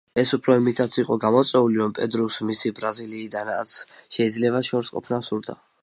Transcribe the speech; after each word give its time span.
ეს 0.19 0.29
უფრო 0.35 0.53
იმითაც 0.59 0.95
იყო 1.03 1.17
გამოწვეული, 1.25 1.77
რომ 1.83 1.93
პედრუს 1.99 2.39
მისი 2.51 2.73
ბრაზილიიდან 2.81 3.47
რაც 3.53 3.79
შეიძლება 4.19 4.65
შორს 4.71 4.95
ყოფნა 4.97 5.23
სურდა. 5.31 5.61